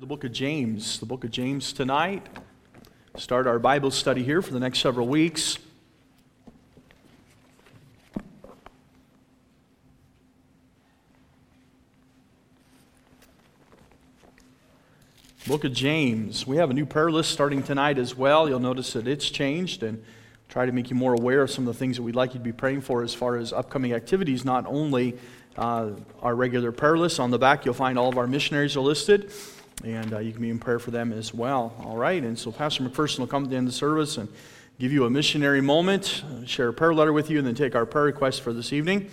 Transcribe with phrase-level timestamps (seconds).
[0.00, 2.26] The book of James, the book of James tonight.
[3.18, 5.58] Start our Bible study here for the next several weeks.
[15.46, 16.46] Book of James.
[16.46, 18.48] We have a new prayer list starting tonight as well.
[18.48, 20.02] You'll notice that it's changed and
[20.48, 22.38] try to make you more aware of some of the things that we'd like you
[22.38, 25.18] to be praying for as far as upcoming activities, not only
[25.58, 25.90] uh,
[26.22, 27.20] our regular prayer list.
[27.20, 29.30] On the back, you'll find all of our missionaries are listed
[29.84, 31.74] and uh, you can be in prayer for them as well.
[31.80, 34.28] All right, and so Pastor McPherson will come to the end of service and
[34.78, 37.74] give you a missionary moment, uh, share a prayer letter with you, and then take
[37.74, 39.10] our prayer request for this evening.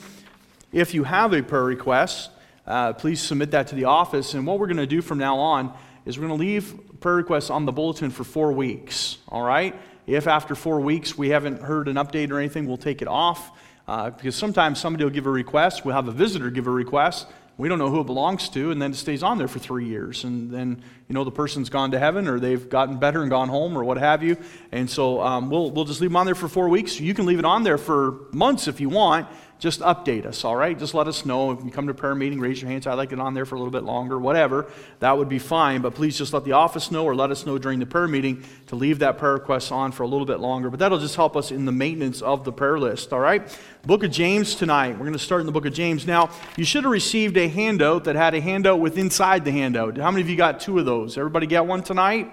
[0.71, 2.29] If you have a prayer request,
[2.65, 4.33] uh, please submit that to the office.
[4.33, 5.73] And what we're going to do from now on
[6.05, 9.17] is we're going to leave prayer requests on the bulletin for four weeks.
[9.29, 9.75] All right?
[10.05, 13.51] If after four weeks we haven't heard an update or anything, we'll take it off.
[13.87, 17.27] Uh, because sometimes somebody will give a request, we'll have a visitor give a request,
[17.57, 19.85] we don't know who it belongs to, and then it stays on there for three
[19.85, 20.23] years.
[20.23, 23.49] And then, you know, the person's gone to heaven or they've gotten better and gone
[23.49, 24.37] home or what have you.
[24.71, 26.99] And so um, we'll, we'll just leave them on there for four weeks.
[26.99, 29.27] You can leave it on there for months if you want
[29.59, 30.77] just update us, all right?
[30.77, 31.51] Just let us know.
[31.51, 32.85] If you come to prayer meeting, raise your hands.
[32.85, 34.67] I'd like it on there for a little bit longer, whatever.
[34.99, 35.81] That would be fine.
[35.81, 38.43] But please just let the office know or let us know during the prayer meeting
[38.67, 40.69] to leave that prayer request on for a little bit longer.
[40.69, 43.59] But that'll just help us in the maintenance of the prayer list, all right?
[43.83, 44.91] Book of James tonight.
[44.91, 46.05] We're going to start in the book of James.
[46.05, 49.97] Now, you should have received a handout that had a handout with inside the handout.
[49.97, 51.17] How many of you got two of those?
[51.17, 52.31] Everybody get one tonight?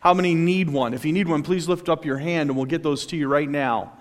[0.00, 0.94] How many need one?
[0.94, 3.28] If you need one, please lift up your hand and we'll get those to you
[3.28, 3.92] right now.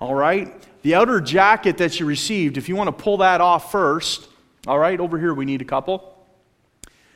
[0.00, 0.54] All right?
[0.82, 4.28] The outer jacket that you received, if you want to pull that off first,
[4.66, 6.16] all right, over here we need a couple.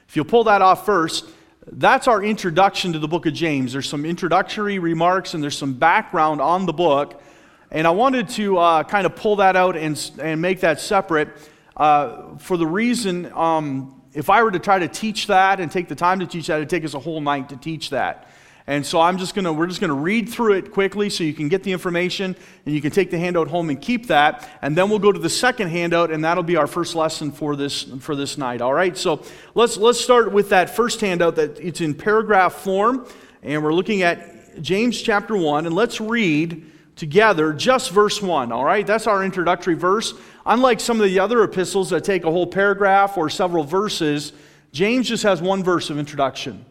[0.09, 1.27] If you'll pull that off first,
[1.73, 3.73] that's our introduction to the book of James.
[3.73, 7.23] There's some introductory remarks and there's some background on the book.
[7.71, 11.29] And I wanted to uh, kind of pull that out and, and make that separate
[11.77, 15.89] uh, for the reason um, if I were to try to teach that and take
[15.89, 18.29] the time to teach that, it'd take us a whole night to teach that.
[18.67, 21.49] And so I'm just gonna, we're just gonna read through it quickly so you can
[21.49, 24.49] get the information and you can take the handout home and keep that.
[24.63, 27.57] And then we'll go to the second handout and that'll be our first lesson for
[27.57, 28.61] this, for this night.
[28.61, 33.07] All right, so let's, let's start with that first handout that it's in paragraph form.
[33.43, 38.53] And we're looking at James chapter 1 and let's read together just verse 1.
[38.53, 40.15] All right, that's our introductory verse.
[40.45, 44.33] Unlike some of the other epistles that take a whole paragraph or several verses,
[44.73, 46.65] James just has one verse of introduction.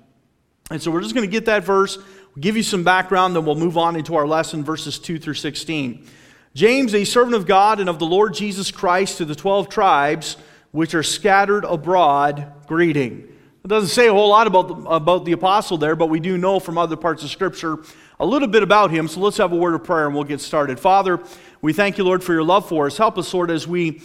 [0.69, 1.97] And so we're just going to get that verse,
[2.39, 6.05] give you some background, then we'll move on into our lesson, verses 2 through 16.
[6.53, 10.37] James, a servant of God and of the Lord Jesus Christ, to the 12 tribes
[10.71, 13.27] which are scattered abroad, greeting.
[13.63, 16.37] It doesn't say a whole lot about the, about the apostle there, but we do
[16.37, 17.79] know from other parts of Scripture
[18.19, 19.07] a little bit about him.
[19.07, 20.79] So let's have a word of prayer and we'll get started.
[20.79, 21.21] Father,
[21.61, 22.97] we thank you, Lord, for your love for us.
[22.97, 24.01] Help us, Lord, as we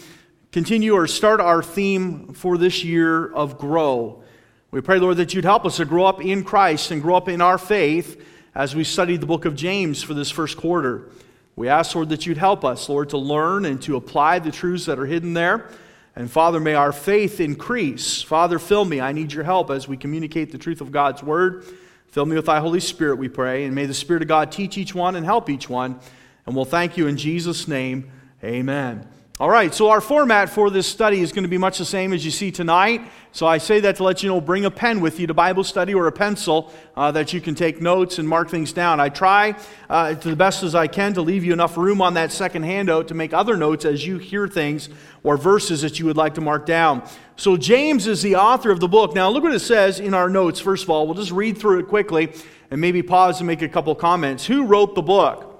[0.51, 4.23] continue or start our theme for this year of grow.
[4.71, 7.29] We pray, Lord, that you'd help us to grow up in Christ and grow up
[7.29, 8.21] in our faith
[8.53, 11.09] as we study the book of James for this first quarter.
[11.55, 14.85] We ask, Lord, that you'd help us, Lord, to learn and to apply the truths
[14.85, 15.69] that are hidden there.
[16.15, 18.21] And Father, may our faith increase.
[18.21, 19.01] Father, fill me.
[19.01, 21.65] I need your help as we communicate the truth of God's word.
[22.07, 23.65] Fill me with thy Holy Spirit, we pray.
[23.65, 25.99] And may the Spirit of God teach each one and help each one.
[26.45, 28.09] And we'll thank you in Jesus' name.
[28.43, 29.07] Amen.
[29.37, 32.13] All right, so our format for this study is going to be much the same
[32.13, 33.01] as you see tonight.
[33.33, 35.65] So I say that to let you know bring a pen with you to Bible
[35.65, 39.01] study or a pencil uh, that you can take notes and mark things down.
[39.01, 39.57] I try
[39.89, 42.63] uh, to the best as I can to leave you enough room on that second
[42.63, 44.87] handout to make other notes as you hear things
[45.21, 47.05] or verses that you would like to mark down.
[47.35, 49.15] So James is the author of the book.
[49.15, 51.07] Now look what it says in our notes, first of all.
[51.07, 52.31] We'll just read through it quickly
[52.71, 54.45] and maybe pause and make a couple comments.
[54.45, 55.54] Who wrote the book?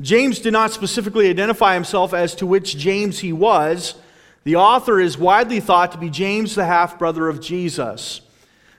[0.00, 3.94] James did not specifically identify himself as to which James he was.
[4.44, 8.20] The author is widely thought to be James, the half brother of Jesus.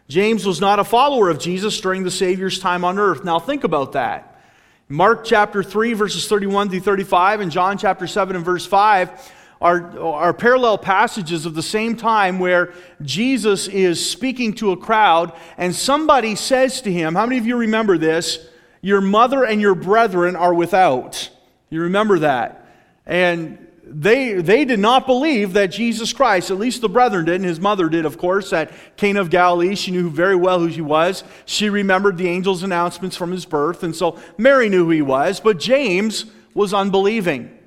[0.09, 3.23] James was not a follower of Jesus during the Savior's time on earth.
[3.23, 4.41] Now, think about that.
[4.89, 9.31] Mark chapter 3, verses 31 through 35, and John chapter 7 and verse 5
[9.61, 15.31] are, are parallel passages of the same time where Jesus is speaking to a crowd,
[15.57, 18.45] and somebody says to him, How many of you remember this?
[18.83, 21.29] Your mother and your brethren are without.
[21.69, 22.67] You remember that.
[23.05, 27.45] And they, they did not believe that Jesus Christ, at least the brethren did, and
[27.45, 29.75] his mother did, of course, at Cana of Galilee.
[29.75, 31.23] She knew very well who he was.
[31.45, 35.39] She remembered the angel's announcements from his birth, and so Mary knew who he was,
[35.39, 37.57] but James was unbelieving.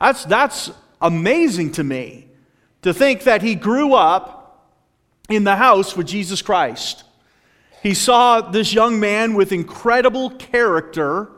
[0.00, 0.70] That's, that's
[1.02, 2.28] amazing to me
[2.80, 4.72] to think that he grew up
[5.28, 7.04] in the house with Jesus Christ.
[7.86, 11.30] He saw this young man with incredible character,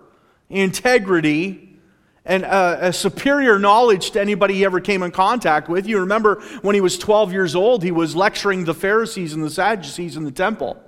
[0.48, 1.78] integrity,
[2.24, 5.86] and uh, a superior knowledge to anybody he ever came in contact with.
[5.86, 9.50] You remember when he was 12 years old, he was lecturing the Pharisees and the
[9.50, 10.82] Sadducees in the temple.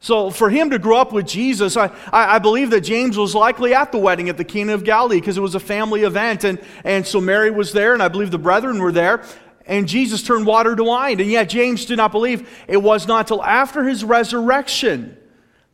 [0.00, 3.72] So, for him to grow up with Jesus, I, I believe that James was likely
[3.74, 6.42] at the wedding at the Cana of Galilee because it was a family event.
[6.42, 9.22] And, and so Mary was there, and I believe the brethren were there.
[9.70, 11.20] And Jesus turned water to wine.
[11.20, 15.16] And yet, James did not believe it was not until after his resurrection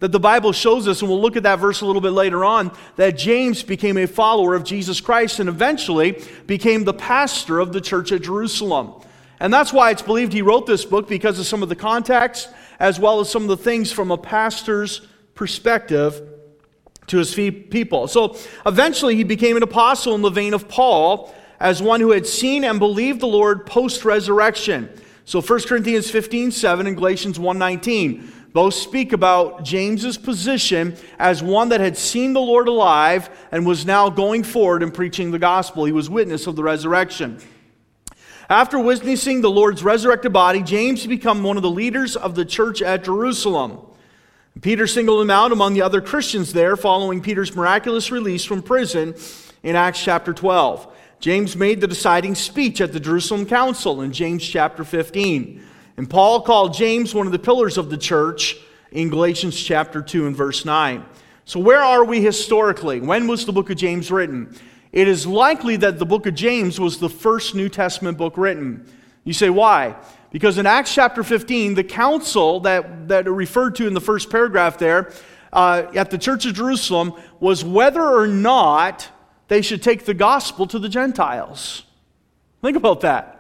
[0.01, 2.45] that the Bible shows us, and we'll look at that verse a little bit later
[2.45, 7.73] on, that James became a follower of Jesus Christ and eventually became the pastor of
[7.73, 8.93] the church at Jerusalem.
[9.41, 12.51] And that's why it's believed he wrote this book because of some of the context
[12.79, 15.01] as well as some of the things from a pastor's
[15.35, 16.21] perspective
[17.07, 18.09] to his people.
[18.09, 22.27] So eventually he became an apostle in the vein of Paul as one who had
[22.27, 24.89] seen and believed the Lord post resurrection.
[25.25, 31.43] So 1 Corinthians 15 7 and Galatians 1 19 both speak about James's position as
[31.43, 35.39] one that had seen the Lord alive and was now going forward and preaching the
[35.39, 35.85] gospel.
[35.85, 37.39] He was witness of the resurrection.
[38.49, 42.81] After witnessing the Lord's resurrected body, James became one of the leaders of the church
[42.81, 43.79] at Jerusalem.
[44.63, 49.15] Peter singled him out among the other Christians there following Peter's miraculous release from prison
[49.63, 50.96] in Acts chapter 12.
[51.21, 55.63] James made the deciding speech at the Jerusalem Council in James chapter 15.
[55.97, 58.57] And Paul called James one of the pillars of the church
[58.93, 61.05] in Galatians chapter 2 and verse 9.
[61.47, 63.01] So, where are we historically?
[63.01, 64.55] When was the book of James written?
[64.93, 68.87] It is likely that the book of James was the first New Testament book written.
[69.25, 69.97] You say, why?
[70.31, 74.79] Because in Acts chapter 15, the council that, that referred to in the first paragraph
[74.79, 75.13] there
[75.53, 79.09] uh, at the church of Jerusalem was whether or not
[79.49, 81.85] they should take the gospel to the Gentiles.
[82.63, 83.33] Think about that.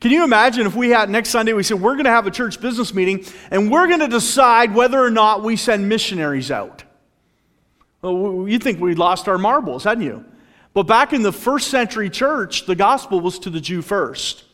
[0.00, 2.30] Can you imagine if we had next Sunday, we said, we're going to have a
[2.30, 6.84] church business meeting and we're going to decide whether or not we send missionaries out?
[8.02, 10.24] Well, you think we lost our marbles, hadn't you?
[10.74, 14.44] But back in the first century church, the gospel was to the Jew first.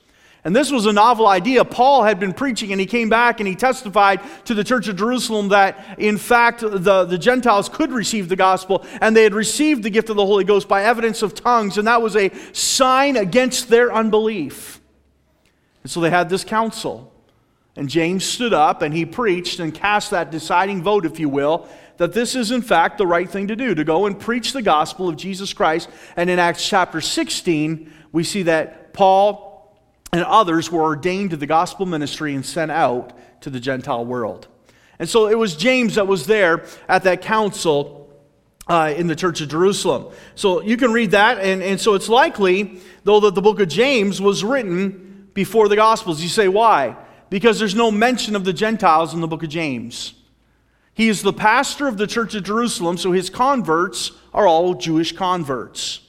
[0.44, 1.64] And this was a novel idea.
[1.64, 4.96] Paul had been preaching and he came back and he testified to the church of
[4.96, 9.84] Jerusalem that, in fact, the, the Gentiles could receive the gospel and they had received
[9.84, 13.16] the gift of the Holy Ghost by evidence of tongues, and that was a sign
[13.16, 14.80] against their unbelief.
[15.84, 17.12] And so they had this council.
[17.76, 21.68] And James stood up and he preached and cast that deciding vote, if you will,
[21.98, 24.60] that this is, in fact, the right thing to do to go and preach the
[24.60, 25.88] gospel of Jesus Christ.
[26.16, 29.51] And in Acts chapter 16, we see that Paul
[30.12, 34.46] and others were ordained to the gospel ministry and sent out to the Gentile world.
[34.98, 38.10] And so it was James that was there at that council
[38.68, 40.12] uh, in the church of Jerusalem.
[40.34, 43.68] So you can read that, and, and so it's likely, though, that the book of
[43.68, 46.22] James was written before the Gospels.
[46.22, 46.96] You say, why?
[47.30, 50.14] Because there's no mention of the Gentiles in the book of James.
[50.94, 55.12] He is the pastor of the church of Jerusalem, so his converts are all Jewish
[55.12, 56.00] converts.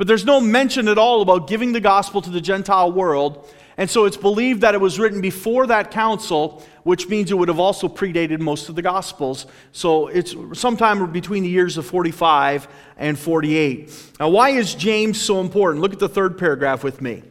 [0.00, 3.46] But there's no mention at all about giving the gospel to the Gentile world.
[3.76, 7.48] And so it's believed that it was written before that council, which means it would
[7.48, 9.44] have also predated most of the gospels.
[9.72, 12.66] So it's sometime between the years of 45
[12.96, 14.14] and 48.
[14.18, 15.82] Now, why is James so important?
[15.82, 17.22] Look at the third paragraph with me.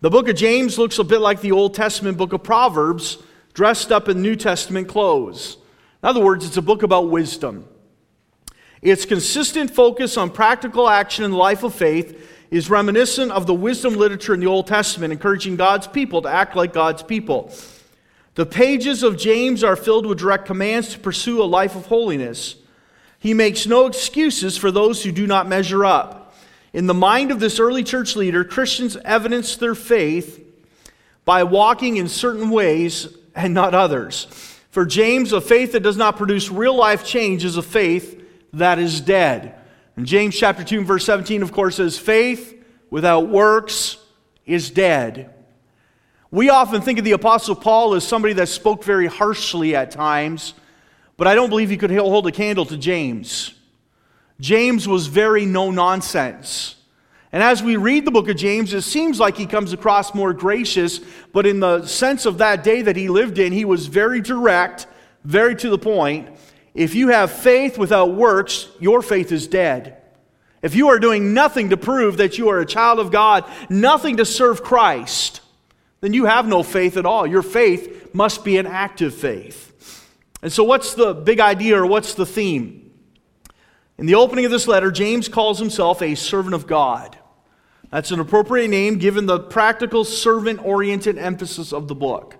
[0.00, 3.18] The book of James looks a bit like the Old Testament book of Proverbs,
[3.52, 5.58] dressed up in New Testament clothes.
[6.02, 7.68] In other words, it's a book about wisdom.
[8.86, 13.52] Its consistent focus on practical action in the life of faith is reminiscent of the
[13.52, 17.52] wisdom literature in the Old Testament, encouraging God's people to act like God's people.
[18.36, 22.54] The pages of James are filled with direct commands to pursue a life of holiness.
[23.18, 26.36] He makes no excuses for those who do not measure up.
[26.72, 30.40] In the mind of this early church leader, Christians evidence their faith
[31.24, 34.26] by walking in certain ways and not others.
[34.70, 38.15] For James, a faith that does not produce real life change is a faith
[38.52, 39.54] that is dead.
[39.96, 43.98] And James chapter 2 verse 17, of course, says, faith without works
[44.44, 45.32] is dead.
[46.30, 50.54] We often think of the Apostle Paul as somebody that spoke very harshly at times,
[51.16, 53.54] but I don't believe he could hold a candle to James.
[54.40, 56.74] James was very no nonsense.
[57.32, 60.32] And as we read the book of James, it seems like he comes across more
[60.32, 61.00] gracious,
[61.32, 64.86] but in the sense of that day that he lived in, he was very direct,
[65.24, 66.28] very to the point.
[66.76, 69.96] If you have faith without works, your faith is dead.
[70.60, 74.18] If you are doing nothing to prove that you are a child of God, nothing
[74.18, 75.40] to serve Christ,
[76.02, 77.26] then you have no faith at all.
[77.26, 79.62] Your faith must be an active faith.
[80.42, 82.92] And so, what's the big idea or what's the theme?
[83.96, 87.16] In the opening of this letter, James calls himself a servant of God.
[87.90, 92.36] That's an appropriate name given the practical, servant oriented emphasis of the book.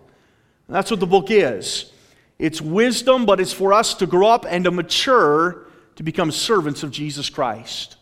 [0.68, 1.90] that's what the book is.
[2.38, 5.66] It's wisdom, but it's for us to grow up and to mature
[5.96, 7.96] to become servants of Jesus Christ.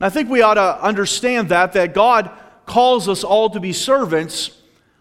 [0.00, 2.30] And I think we ought to understand that, that God
[2.66, 4.50] calls us all to be servants,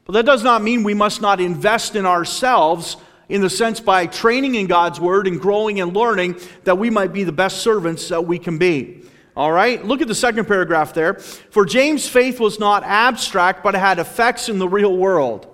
[0.06, 2.98] but that does not mean we must not invest in ourselves
[3.28, 7.12] in the sense by training in God's word and growing and learning that we might
[7.12, 9.02] be the best servants that we can be.
[9.36, 11.16] All right, look at the second paragraph there.
[11.16, 15.48] For James' faith was not abstract, but it had effects in the real world.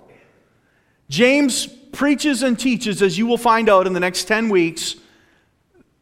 [1.09, 4.95] James preaches and teaches, as you will find out in the next 10 weeks,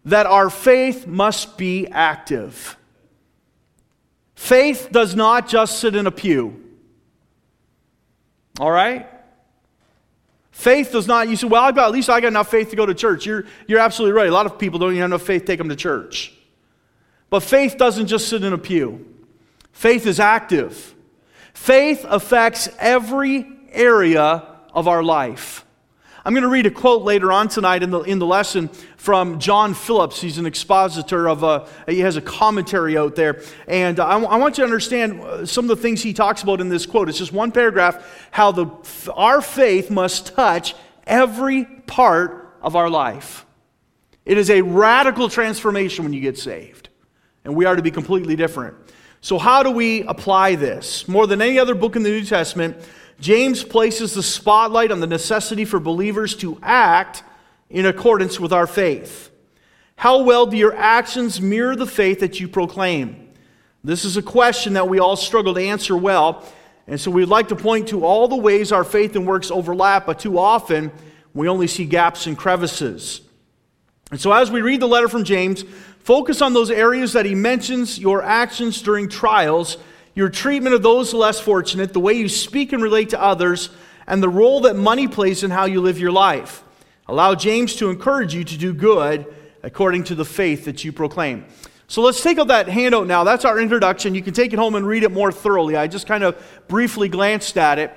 [0.05, 2.77] that our faith must be active.
[4.35, 6.63] Faith does not just sit in a pew.
[8.59, 9.07] All right?
[10.51, 12.75] Faith does not, you say, well, I've got, at least I got enough faith to
[12.75, 13.25] go to church.
[13.25, 14.27] You're, you're absolutely right.
[14.27, 16.33] A lot of people don't even have enough faith to take them to church.
[17.29, 19.05] But faith doesn't just sit in a pew,
[19.71, 20.95] faith is active.
[21.53, 25.65] Faith affects every area of our life.
[26.25, 29.39] I'm going to read a quote later on tonight in the, in the lesson from
[29.39, 30.19] John Phillips.
[30.19, 33.41] He's an expositor of a, he has a commentary out there.
[33.67, 36.59] And I, I want you to understand uh, some of the things he talks about
[36.59, 37.07] in this quote.
[37.07, 38.67] It's just one paragraph how the,
[39.13, 40.75] our faith must touch
[41.07, 43.45] every part of our life.
[44.25, 46.89] It is a radical transformation when you get saved
[47.45, 48.75] and we are to be completely different.
[49.21, 51.07] So, how do we apply this?
[51.07, 52.77] More than any other book in the New Testament,
[53.19, 57.23] James places the spotlight on the necessity for believers to act
[57.69, 59.29] in accordance with our faith.
[59.95, 63.31] How well do your actions mirror the faith that you proclaim?
[63.83, 66.45] This is a question that we all struggle to answer well.
[66.87, 70.05] And so we'd like to point to all the ways our faith and works overlap,
[70.05, 70.91] but too often
[71.33, 73.21] we only see gaps and crevices.
[74.11, 75.63] And so as we read the letter from James,
[76.09, 79.77] Focus on those areas that he mentions your actions during trials,
[80.19, 83.69] your treatment of those less fortunate, the way you speak and relate to others,
[84.05, 86.61] and the role that money plays in how you live your life.
[87.07, 89.33] Allow James to encourage you to do good
[89.63, 91.45] according to the faith that you proclaim.
[91.87, 93.23] So let's take out that handout now.
[93.23, 94.13] That's our introduction.
[94.13, 95.77] You can take it home and read it more thoroughly.
[95.77, 96.35] I just kind of
[96.67, 97.95] briefly glanced at it.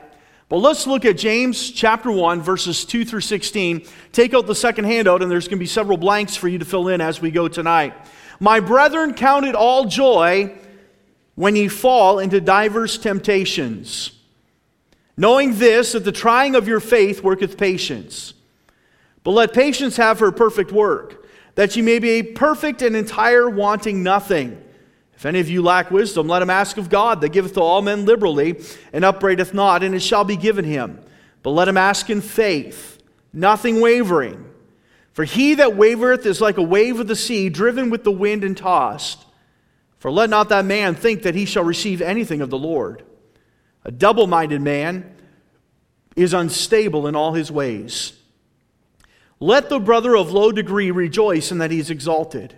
[0.49, 3.85] But let's look at James chapter 1, verses 2 through 16.
[4.13, 6.65] Take out the second handout, and there's going to be several blanks for you to
[6.65, 7.95] fill in as we go tonight.
[8.39, 10.57] My brethren, count it all joy
[11.35, 14.13] when ye fall into divers temptations,
[15.17, 18.35] knowing this, that the trying of your faith worketh patience.
[19.25, 24.03] But let patience have her perfect work, that ye may be perfect and entire, wanting
[24.03, 24.63] nothing.
[25.15, 27.81] If any of you lack wisdom, let him ask of God, that giveth to all
[27.81, 28.61] men liberally,
[28.93, 31.01] and upbraideth not, and it shall be given him.
[31.43, 33.01] But let him ask in faith,
[33.33, 34.45] nothing wavering.
[35.13, 38.45] For he that wavereth is like a wave of the sea, driven with the wind
[38.45, 39.25] and tossed.
[40.03, 43.05] For let not that man think that he shall receive anything of the Lord.
[43.85, 45.15] A double minded man
[46.17, 48.13] is unstable in all his ways.
[49.39, 52.57] Let the brother of low degree rejoice in that he is exalted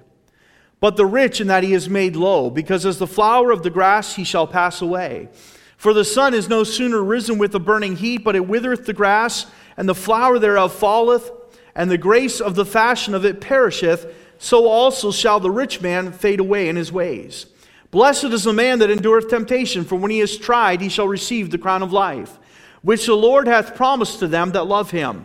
[0.84, 3.70] but the rich in that he is made low, because as the flower of the
[3.70, 5.30] grass he shall pass away.
[5.78, 8.92] For the sun is no sooner risen with a burning heat, but it withereth the
[8.92, 9.46] grass,
[9.78, 11.32] and the flower thereof falleth,
[11.74, 16.12] and the grace of the fashion of it perisheth, so also shall the rich man
[16.12, 17.46] fade away in his ways.
[17.90, 21.50] Blessed is the man that endureth temptation, for when he is tried, he shall receive
[21.50, 22.38] the crown of life,
[22.82, 25.24] which the Lord hath promised to them that love him.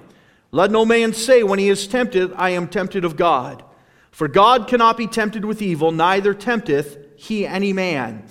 [0.52, 3.62] Let no man say when he is tempted, I am tempted of God.
[4.10, 8.24] For God cannot be tempted with evil, neither tempteth he any man.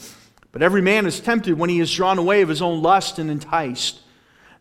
[0.53, 3.31] But every man is tempted when he is drawn away of his own lust and
[3.31, 4.01] enticed.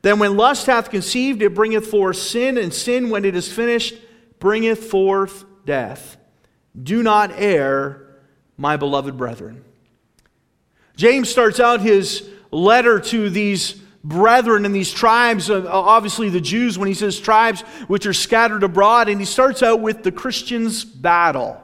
[0.01, 3.95] Then when lust hath conceived, it bringeth forth sin, and sin, when it is finished,
[4.39, 6.17] bringeth forth death.
[6.81, 8.07] Do not err,
[8.57, 9.63] my beloved brethren.
[10.95, 16.79] James starts out his letter to these brethren and these tribes, uh, obviously the Jews,
[16.79, 20.83] when he says tribes which are scattered abroad, and he starts out with the Christians'
[20.83, 21.61] battle.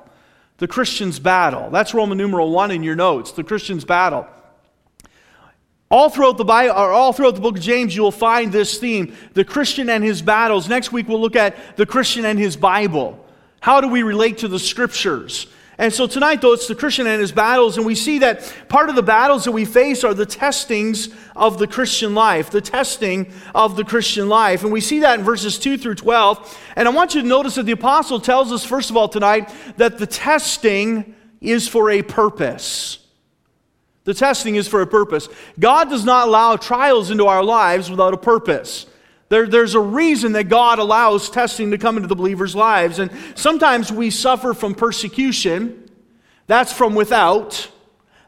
[0.57, 1.71] The Christians' battle.
[1.71, 4.27] That's Roman numeral one in your notes, the Christians' battle.
[5.89, 8.77] All throughout the Bible, or all throughout the book of James, you will find this
[8.77, 10.67] theme: the Christian and his battles.
[10.67, 13.22] Next week we'll look at the Christian and his Bible.
[13.63, 15.47] How do we relate to the scriptures?
[15.77, 18.89] And so tonight, though, it's the Christian and his battles, and we see that part
[18.89, 23.31] of the battles that we face are the testings of the Christian life, the testing
[23.55, 24.63] of the Christian life.
[24.63, 26.59] And we see that in verses 2 through 12.
[26.75, 29.49] And I want you to notice that the apostle tells us, first of all, tonight,
[29.77, 32.99] that the testing is for a purpose.
[34.03, 35.29] The testing is for a purpose.
[35.57, 38.87] God does not allow trials into our lives without a purpose.
[39.33, 42.99] There, there's a reason that God allows testing to come into the believer's lives.
[42.99, 45.89] And sometimes we suffer from persecution.
[46.45, 47.67] That's from without,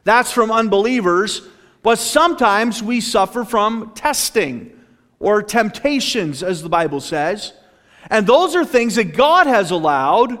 [0.02, 1.42] that's from unbelievers.
[1.84, 4.76] But sometimes we suffer from testing
[5.20, 7.52] or temptations, as the Bible says.
[8.10, 10.36] And those are things that God has allowed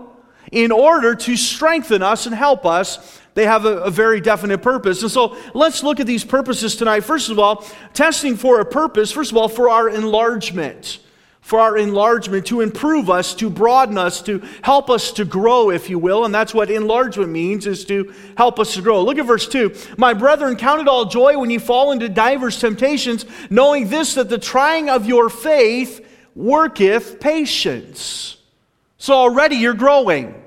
[0.50, 5.02] in order to strengthen us and help us they have a, a, very definite purpose.
[5.02, 7.00] And so let's look at these purposes tonight.
[7.00, 11.00] First of all, testing for a purpose, first of all, for our enlargement.
[11.42, 15.90] For our enlargement, to improve us, to broaden us, to help us to grow, if
[15.90, 16.24] you will.
[16.24, 19.04] And that's what enlargement means, is to help us to grow.
[19.04, 19.72] Look at verse 2.
[19.98, 24.30] My brethren, count it all joy when you fall into divers temptations, knowing this, that
[24.30, 28.38] the trying of your faith worketh patience.
[28.96, 30.42] So already you're growing.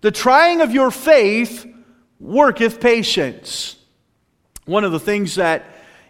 [0.00, 1.73] The trying of your faith
[2.24, 3.76] worketh patience.
[4.64, 5.64] One of the things that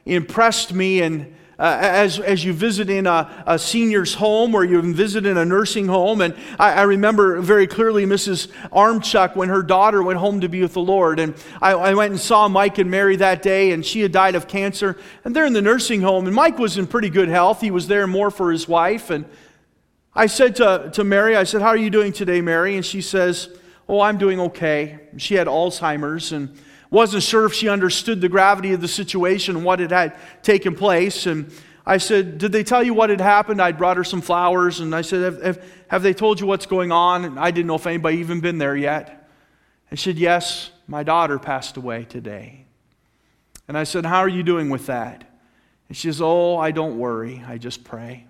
[0.07, 4.83] impressed me and uh, as, as you visit in a, a, senior's home or you
[4.93, 6.21] visit in a nursing home.
[6.21, 8.49] And I, I, remember very clearly Mrs.
[8.73, 11.21] Armchuck when her daughter went home to be with the Lord.
[11.21, 14.35] And I, I, went and saw Mike and Mary that day, and she had died
[14.35, 14.99] of cancer.
[15.25, 17.61] And they're in the nursing home, and Mike was in pretty good health.
[17.61, 19.11] He was there more for his wife.
[19.11, 19.25] And
[20.13, 22.75] I said to, to Mary, I said, How are you doing today, Mary?
[22.75, 23.49] And she says,
[23.89, 24.99] Oh, I'm doing okay.
[25.17, 26.57] She had Alzheimer's and
[26.91, 30.75] wasn't sure if she understood the gravity of the situation, and what had, had taken
[30.77, 31.27] place.
[31.27, 31.51] And
[31.85, 33.61] I said, Did they tell you what had happened?
[33.61, 36.67] I'd brought her some flowers, and I said, Have, have, have they told you what's
[36.67, 37.25] going on?
[37.25, 39.29] And I didn't know if anybody even been there yet.
[39.91, 42.65] And she said, Yes, my daughter passed away today.
[43.67, 45.25] And I said, How are you doing with that?
[45.89, 47.43] And she says, Oh, I don't worry.
[47.47, 48.27] I just pray.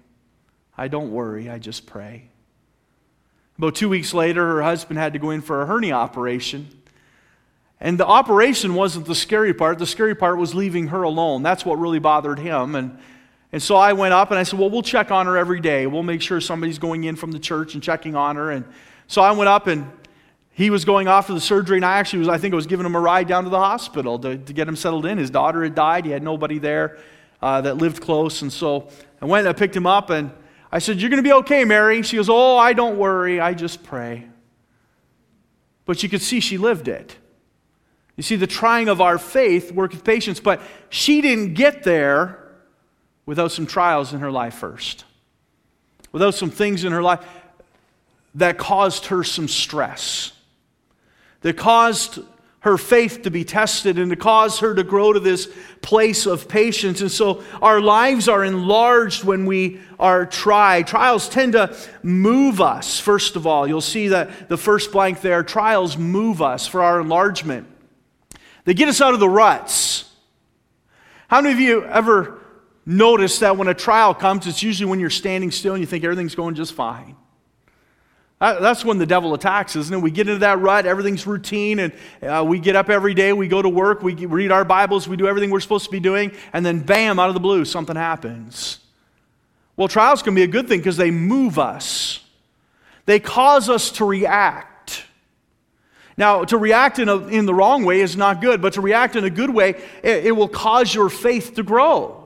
[0.77, 1.49] I don't worry.
[1.49, 2.31] I just pray.
[3.59, 6.69] About two weeks later, her husband had to go in for a hernia operation.
[7.81, 9.79] And the operation wasn't the scary part.
[9.79, 11.43] The scary part was leaving her alone.
[11.43, 12.75] That's what really bothered him.
[12.75, 12.99] And,
[13.53, 15.87] and so I went up and I said, Well, we'll check on her every day.
[15.87, 18.51] We'll make sure somebody's going in from the church and checking on her.
[18.51, 18.65] And
[19.07, 19.91] so I went up and
[20.51, 22.69] he was going off for the surgery, and I actually was, I think I was
[22.69, 25.19] giving him a ride down to the hospital to, to get him settled in.
[25.19, 26.05] His daughter had died.
[26.05, 26.99] He had nobody there
[27.43, 28.41] uh, that lived close.
[28.43, 28.89] And so
[29.21, 30.31] I went and I picked him up and
[30.75, 32.03] I said, You're going to be okay, Mary.
[32.03, 33.39] She goes, Oh, I don't worry.
[33.39, 34.27] I just pray.
[35.85, 37.17] But you could see she lived it.
[38.17, 42.41] You see, the trying of our faith worketh patience, but she didn't get there
[43.25, 45.05] without some trials in her life first,
[46.11, 47.25] without some things in her life
[48.35, 50.33] that caused her some stress,
[51.43, 52.19] that caused
[52.65, 55.51] her faith to be tested and to cause her to grow to this
[55.83, 57.03] place of patience.
[57.03, 60.87] And so our lives are enlarged when we are tried.
[60.87, 63.69] Trials tend to move us, first of all.
[63.69, 67.69] You'll see that the first blank there trials move us for our enlargement,
[68.65, 70.11] they get us out of the ruts.
[71.29, 72.41] How many of you ever
[72.87, 76.03] notice that when a trial comes, it's usually when you're standing still and you think
[76.03, 77.15] everything's going just fine?
[78.53, 79.99] That's when the devil attacks, isn't it?
[79.99, 83.49] We get into that rut, everything's routine, and uh, we get up every day, we
[83.49, 86.31] go to work, we read our Bibles, we do everything we're supposed to be doing,
[86.53, 88.81] and then bam, out of the blue, something happens.
[89.77, 92.21] Well, trials can be a good thing because they move us,
[93.07, 95.05] they cause us to react.
[96.17, 99.17] Now, to react in, a, in the wrong way is not good, but to react
[99.17, 99.71] in a good way,
[100.03, 102.24] it, it will cause your faith to grow.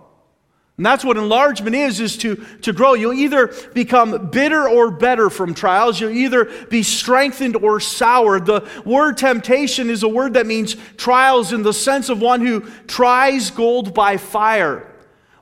[0.78, 2.94] And that's what enlargement is, is to, to grow.
[2.94, 6.00] You'll either become bitter or better from trials.
[6.00, 8.46] You'll either be strengthened or soured.
[8.46, 12.60] The word temptation is a word that means trials in the sense of one who
[12.86, 14.86] tries gold by fire.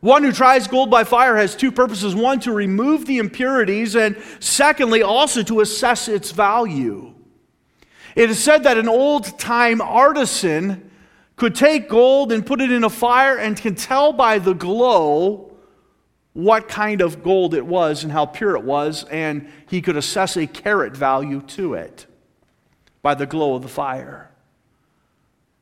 [0.00, 4.16] One who tries gold by fire has two purposes one, to remove the impurities, and
[4.40, 7.12] secondly, also to assess its value.
[8.14, 10.85] It is said that an old time artisan
[11.36, 15.52] could take gold and put it in a fire and can tell by the glow
[16.32, 20.36] what kind of gold it was and how pure it was, and he could assess
[20.36, 22.06] a carat value to it
[23.00, 24.30] by the glow of the fire.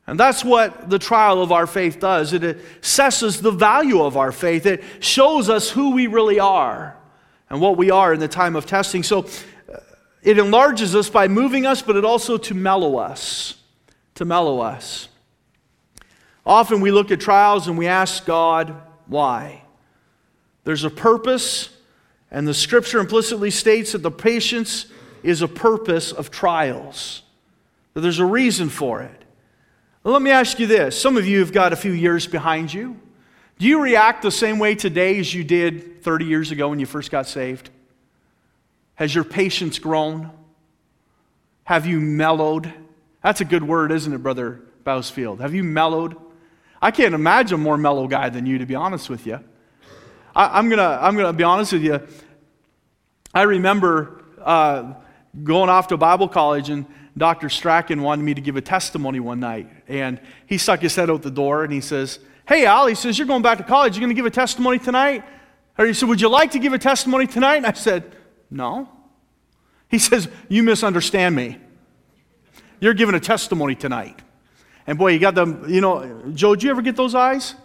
[0.07, 2.33] And that's what the trial of our faith does.
[2.33, 2.41] It
[2.81, 4.65] assesses the value of our faith.
[4.65, 6.95] It shows us who we really are
[7.49, 9.01] and what we are in the time of testing.
[9.01, 9.19] So
[9.73, 9.77] uh,
[10.21, 13.55] it enlarges us by moving us, but it also to mellow us.
[14.15, 15.07] To mellow us.
[16.45, 18.75] Often we look at trials and we ask God,
[19.07, 19.63] why?
[20.63, 21.69] There's a purpose,
[22.29, 24.87] and the scripture implicitly states that the patience
[25.23, 27.23] is a purpose of trials,
[27.93, 29.23] that there's a reason for it.
[30.03, 32.73] Well, let me ask you this some of you have got a few years behind
[32.73, 32.99] you.
[33.57, 36.85] Do you react the same way today as you did 30 years ago when you
[36.85, 37.69] first got saved?
[38.95, 40.31] Has your patience grown?
[41.63, 42.71] Have you mellowed?
[43.23, 45.39] That's a good word, isn't it, Brother Bousfield?
[45.39, 46.15] Have you mellowed?
[46.85, 49.39] I can't imagine a more mellow guy than you, to be honest with you.
[50.35, 51.99] I, am going to I'm gonna be honest with you.
[53.33, 54.93] I remember uh,
[55.43, 56.85] going off to Bible college, and
[57.17, 57.49] Dr.
[57.49, 59.67] Strachan wanted me to give a testimony one night.
[59.87, 63.17] And he stuck his head out the door and he says, Hey, Al, he says,
[63.17, 63.95] You're going back to college.
[63.95, 65.23] You're going to give a testimony tonight?
[65.79, 67.55] Or he said, Would you like to give a testimony tonight?
[67.55, 68.15] And I said,
[68.51, 68.87] No.
[69.89, 71.57] He says, You misunderstand me.
[72.79, 74.21] You're giving a testimony tonight.
[74.87, 77.55] And boy, you got them, you know, Joe, did you ever get those eyes?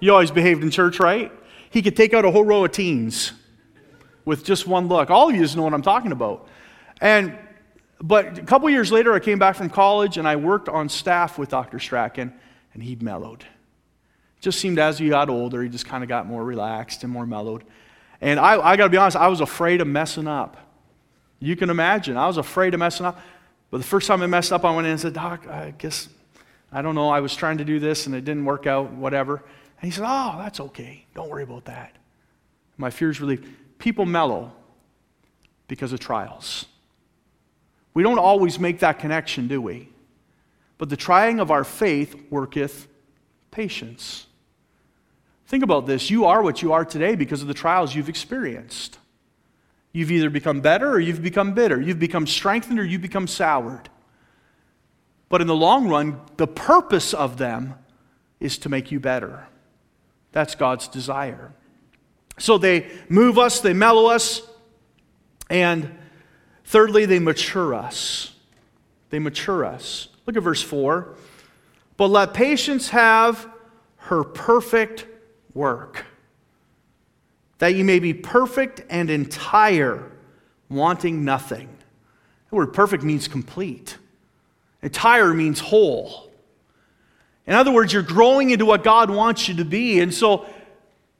[0.00, 1.30] You always behaved in church, right?
[1.70, 3.32] He could take out a whole row of teens
[4.24, 5.10] with just one look.
[5.10, 6.48] All of you know what I'm talking about.
[7.00, 7.38] And
[8.02, 11.38] but a couple years later, I came back from college and I worked on staff
[11.38, 11.78] with Dr.
[11.78, 12.32] Strachan,
[12.72, 13.44] and he'd mellowed.
[14.40, 17.26] Just seemed as he got older, he just kind of got more relaxed and more
[17.26, 17.62] mellowed.
[18.22, 20.56] And I, I got to be honest, I was afraid of messing up.
[21.40, 23.20] You can imagine, I was afraid of messing up.
[23.70, 26.08] But the first time I messed up, I went in and said, Doc, I guess,
[26.72, 29.42] I don't know, I was trying to do this and it didn't work out, whatever.
[29.80, 31.06] And he said, Oh, that's okay.
[31.14, 31.96] Don't worry about that.
[32.76, 33.46] My fears relieved.
[33.78, 34.52] People mellow
[35.68, 36.66] because of trials.
[37.94, 39.88] We don't always make that connection, do we?
[40.78, 42.88] But the trying of our faith worketh
[43.50, 44.26] patience.
[45.46, 46.10] Think about this.
[46.10, 48.99] You are what you are today because of the trials you've experienced.
[49.92, 51.80] You've either become better or you've become bitter.
[51.80, 53.88] You've become strengthened or you've become soured.
[55.28, 57.74] But in the long run, the purpose of them
[58.38, 59.46] is to make you better.
[60.32, 61.52] That's God's desire.
[62.38, 64.42] So they move us, they mellow us,
[65.48, 65.98] and
[66.64, 68.32] thirdly, they mature us.
[69.10, 70.08] They mature us.
[70.24, 71.16] Look at verse 4.
[71.96, 73.48] But let patience have
[73.96, 75.06] her perfect
[75.52, 76.06] work
[77.60, 80.10] that you may be perfect and entire,
[80.68, 81.68] wanting nothing.
[82.48, 83.96] The word perfect means complete,
[84.82, 86.32] entire means whole.
[87.46, 90.00] In other words, you're growing into what God wants you to be.
[90.00, 90.46] And so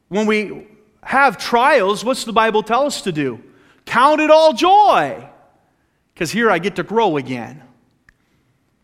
[0.08, 0.66] when we
[1.02, 3.42] have trials, what's the Bible tell us to do?
[3.84, 5.28] Count it all joy,
[6.14, 7.62] because here I get to grow again.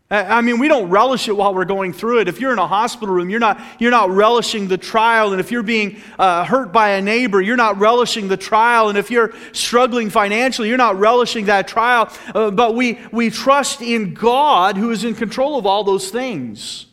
[0.09, 2.29] I mean, we don't relish it while we're going through it.
[2.29, 5.33] If you're in a hospital room, you're not, you're not relishing the trial.
[5.33, 8.87] And if you're being uh, hurt by a neighbor, you're not relishing the trial.
[8.87, 12.09] And if you're struggling financially, you're not relishing that trial.
[12.33, 16.85] Uh, but we, we trust in God who is in control of all those things.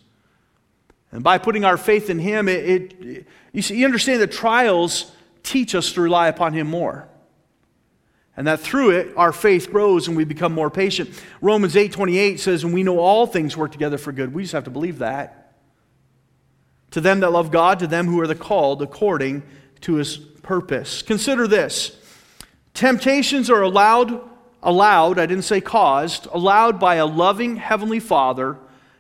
[1.12, 5.12] And by putting our faith in Him, it, it you, see, you understand that trials
[5.44, 7.08] teach us to rely upon Him more
[8.36, 11.10] and that through it our faith grows and we become more patient.
[11.40, 14.34] Romans 8.28 says and we know all things work together for good.
[14.34, 15.52] We just have to believe that.
[16.92, 19.42] To them that love god to them who are the called according
[19.82, 21.02] to his purpose.
[21.02, 21.96] Consider this.
[22.72, 24.20] Temptations are allowed
[24.66, 28.56] allowed i didn't say caused allowed by a loving heavenly father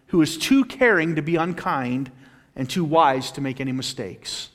[0.08, 2.10] who is too caring to be unkind
[2.54, 4.50] and too wise to make any mistakes.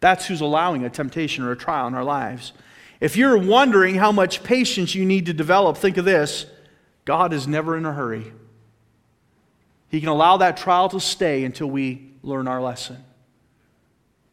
[0.00, 2.52] That's who's allowing a temptation or a trial in our lives
[3.02, 6.46] if you're wondering how much patience you need to develop, think of this
[7.04, 8.32] God is never in a hurry.
[9.88, 13.04] He can allow that trial to stay until we learn our lesson.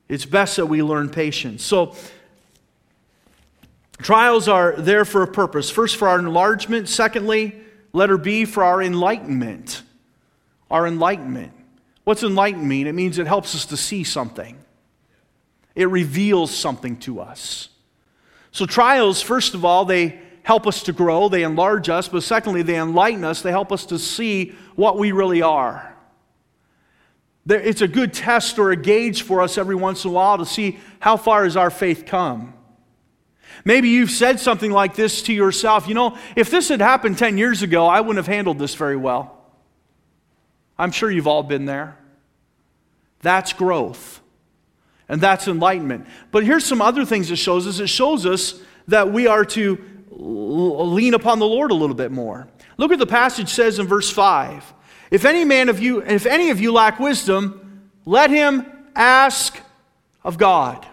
[0.07, 1.63] It's best that we learn patience.
[1.63, 1.95] So,
[3.97, 5.71] trials are there for a purpose.
[5.71, 6.89] First, for our enlargement.
[6.89, 7.59] Secondly,
[7.91, 9.81] letter B, for our enlightenment.
[10.69, 11.53] Our enlightenment.
[12.03, 12.85] What's enlightenment mean?
[12.85, 14.59] It means it helps us to see something,
[15.73, 17.69] it reveals something to us.
[18.51, 22.63] So, trials, first of all, they help us to grow, they enlarge us, but secondly,
[22.63, 25.95] they enlighten us, they help us to see what we really are.
[27.47, 30.45] It's a good test or a gauge for us every once in a while to
[30.45, 32.53] see how far has our faith come.
[33.65, 37.37] Maybe you've said something like this to yourself you know, if this had happened 10
[37.37, 39.35] years ago, I wouldn't have handled this very well.
[40.77, 41.97] I'm sure you've all been there.
[43.21, 44.21] That's growth.
[45.09, 46.05] And that's enlightenment.
[46.31, 49.83] But here's some other things it shows us it shows us that we are to
[50.11, 52.47] lean upon the Lord a little bit more.
[52.77, 54.73] Look what the passage says in verse 5.
[55.11, 59.59] If any man of you, if any of you lack wisdom, let him ask
[60.23, 60.85] of God.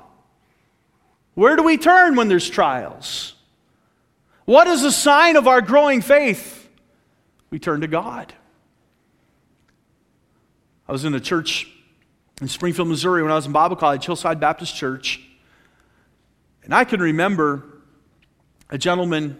[1.34, 3.34] Where do we turn when there's trials?
[4.46, 6.68] What is a sign of our growing faith?
[7.50, 8.32] We turn to God.
[10.88, 11.70] I was in a church
[12.40, 15.22] in Springfield, Missouri, when I was in Bible college, Hillside Baptist Church.
[16.64, 17.64] And I can remember
[18.68, 19.38] a gentleman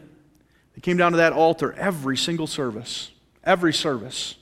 [0.74, 3.10] that came down to that altar every single service,
[3.44, 4.36] every service.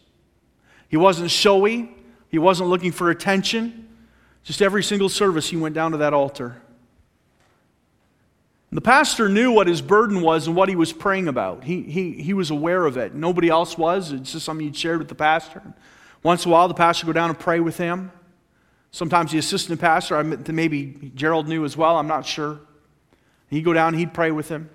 [0.89, 1.91] He wasn't showy,
[2.29, 3.89] he wasn't looking for attention.
[4.45, 6.61] Just every single service, he went down to that altar.
[8.71, 11.65] And the pastor knew what his burden was and what he was praying about.
[11.65, 13.15] He, he, he was aware of it.
[13.15, 14.13] Nobody else was.
[14.13, 15.63] It's just something he'd shared with the pastor.
[16.23, 18.13] Once in a while, the pastor would go down and pray with him.
[18.95, 22.61] Sometimes the assistant pastor, maybe Gerald knew as well, I'm not sure.
[23.51, 24.71] He'd go down, he'd pray with him.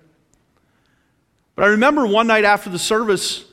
[1.56, 3.46] But I remember one night after the service,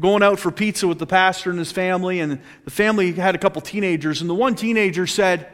[0.00, 3.38] going out for pizza with the pastor and his family, and the family had a
[3.38, 5.46] couple teenagers, and the one teenager said,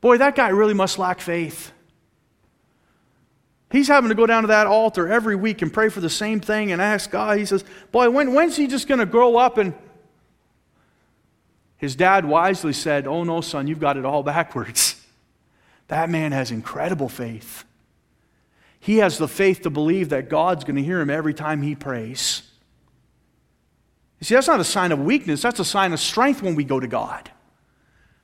[0.00, 1.70] Boy, that guy really must lack faith.
[3.70, 6.40] He's having to go down to that altar every week and pray for the same
[6.40, 7.36] thing and ask God.
[7.36, 9.58] He says, Boy, when, when's he just going to grow up?
[9.58, 9.74] And
[11.78, 14.96] his dad wisely said, Oh, no, son, you've got it all backwards.
[15.88, 17.64] That man has incredible faith.
[18.78, 21.74] He has the faith to believe that God's going to hear him every time he
[21.74, 22.42] prays.
[24.20, 26.64] You see, that's not a sign of weakness, that's a sign of strength when we
[26.64, 27.30] go to God.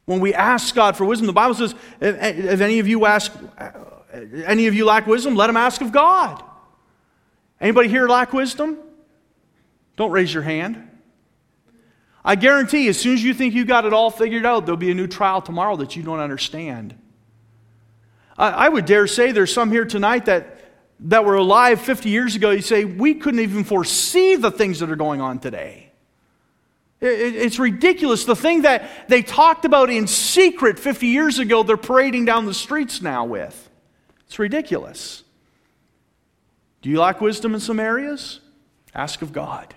[0.05, 3.33] When we ask God for wisdom, the Bible says, if, if any of you ask,
[3.57, 3.71] uh,
[4.45, 6.45] any of you lack wisdom, let him ask of God.
[7.61, 8.77] Anybody here lack wisdom?
[9.97, 10.91] Don't raise your hand.
[12.25, 14.91] I guarantee as soon as you think you got it all figured out, there'll be
[14.91, 16.95] a new trial tomorrow that you don't understand.
[18.39, 20.59] I, I would dare say there's some here tonight that,
[21.01, 22.51] that were alive 50 years ago.
[22.51, 25.91] You say, we couldn't even foresee the things that are going on today.
[27.01, 28.25] It's ridiculous.
[28.25, 32.55] The thing that they talked about in secret 50 years ago, they're parading down the
[32.55, 33.69] streets now with.
[34.27, 35.23] It's ridiculous.
[36.81, 38.41] Do you lack wisdom in some areas?
[38.95, 39.75] Ask of God.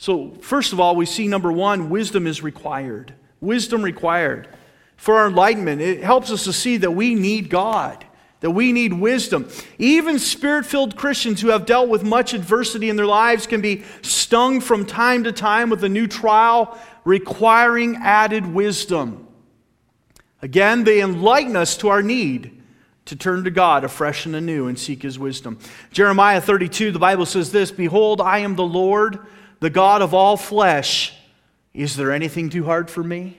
[0.00, 3.12] So, first of all, we see number one, wisdom is required.
[3.42, 4.48] Wisdom required.
[4.96, 8.06] For our enlightenment, it helps us to see that we need God
[8.40, 9.48] that we need wisdom.
[9.78, 13.84] Even spirit filled Christians who have dealt with much adversity in their lives can be
[14.02, 19.26] stung from time to time with a new trial requiring added wisdom.
[20.40, 22.62] Again, they enlighten us to our need
[23.04, 25.58] to turn to God afresh and anew and seek His wisdom.
[25.92, 29.18] Jeremiah 32, the Bible says this Behold, I am the Lord,
[29.60, 31.14] the God of all flesh.
[31.72, 33.36] Is there anything too hard for me?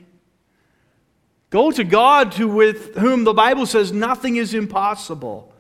[1.50, 5.54] Go to God to, with whom the Bible says nothing is impossible.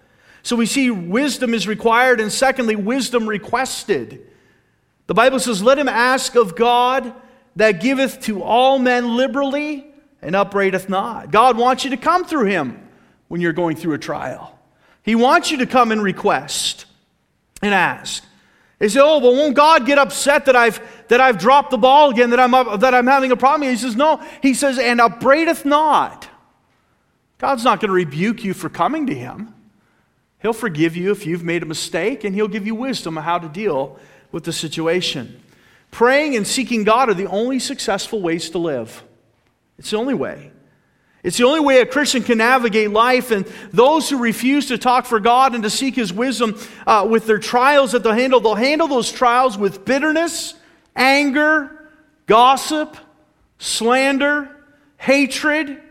[0.43, 4.25] So we see wisdom is required, and secondly, wisdom requested.
[5.07, 7.13] The Bible says, Let him ask of God
[7.57, 9.85] that giveth to all men liberally
[10.21, 11.31] and upbraideth not.
[11.31, 12.87] God wants you to come through him
[13.27, 14.57] when you're going through a trial.
[15.03, 16.85] He wants you to come and request
[17.61, 18.23] and ask.
[18.81, 22.09] They say, oh, but won't God get upset that I've, that I've dropped the ball
[22.09, 23.69] again, that I'm, up, that I'm having a problem?
[23.69, 24.19] He says, no.
[24.41, 26.27] He says, and upbraideth not.
[27.37, 29.53] God's not going to rebuke you for coming to him.
[30.41, 33.37] He'll forgive you if you've made a mistake, and he'll give you wisdom on how
[33.37, 33.99] to deal
[34.31, 35.39] with the situation.
[35.91, 39.03] Praying and seeking God are the only successful ways to live.
[39.77, 40.49] It's the only way.
[41.23, 45.05] It's the only way a Christian can navigate life, and those who refuse to talk
[45.05, 48.55] for God and to seek His wisdom uh, with their trials that they'll handle, they'll
[48.55, 50.55] handle those trials with bitterness,
[50.95, 51.89] anger,
[52.25, 52.97] gossip,
[53.59, 54.49] slander,
[54.97, 55.81] hatred,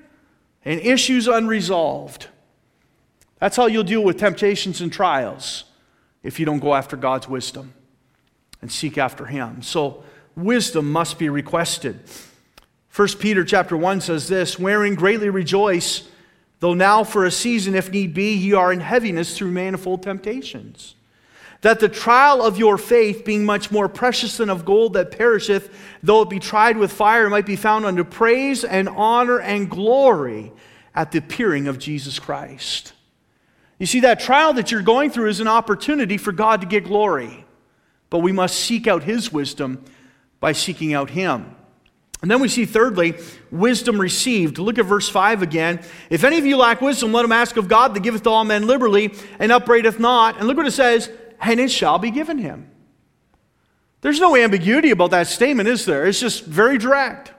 [0.64, 2.26] and issues unresolved.
[3.38, 5.64] That's how you'll deal with temptations and trials
[6.22, 7.72] if you don't go after God's wisdom
[8.60, 9.62] and seek after Him.
[9.62, 10.02] So,
[10.34, 12.00] wisdom must be requested.
[12.94, 16.08] 1 Peter chapter 1 says this, wherein greatly rejoice,
[16.58, 20.96] though now for a season, if need be, ye are in heaviness through manifold temptations.
[21.60, 25.70] That the trial of your faith, being much more precious than of gold that perisheth,
[26.02, 30.52] though it be tried with fire, might be found unto praise and honor and glory
[30.94, 32.94] at the appearing of Jesus Christ.
[33.78, 36.84] You see, that trial that you're going through is an opportunity for God to get
[36.84, 37.44] glory.
[38.08, 39.84] But we must seek out His wisdom
[40.40, 41.54] by seeking out Him.
[42.22, 43.14] And then we see, thirdly,
[43.50, 44.58] wisdom received.
[44.58, 45.82] Look at verse 5 again.
[46.10, 48.44] If any of you lack wisdom, let him ask of God that giveth to all
[48.44, 50.36] men liberally and upbraideth not.
[50.36, 52.70] And look what it says, and it shall be given him.
[54.02, 56.06] There's no ambiguity about that statement, is there?
[56.06, 57.32] It's just very direct.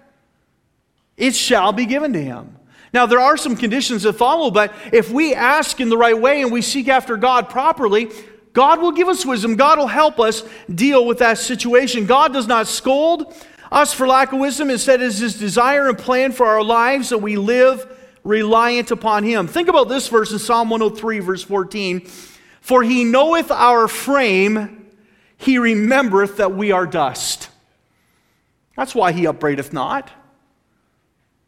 [1.15, 2.57] It shall be given to him.
[2.93, 6.41] Now, there are some conditions that follow, but if we ask in the right way
[6.41, 8.09] and we seek after God properly,
[8.53, 9.55] God will give us wisdom.
[9.55, 12.05] God will help us deal with that situation.
[12.05, 13.33] God does not scold
[13.71, 14.69] us for lack of wisdom.
[14.69, 17.87] Instead, is his desire and plan for our lives that we live
[18.23, 19.47] reliant upon him.
[19.47, 22.01] Think about this verse in Psalm 103, verse 14.
[22.59, 24.91] For he knoweth our frame,
[25.37, 27.49] he remembereth that we are dust.
[28.75, 30.11] That's why he upbraideth not.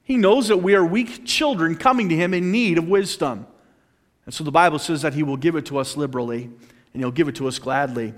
[0.03, 3.47] He knows that we are weak children coming to him in need of wisdom.
[4.25, 7.11] And so the Bible says that he will give it to us liberally and he'll
[7.11, 8.13] give it to us gladly.